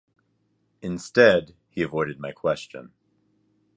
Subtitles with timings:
[0.81, 2.91] Instead, he avoided my question.